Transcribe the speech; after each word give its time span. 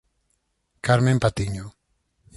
Carmen 0.85 1.19
Patiño. 1.23 1.65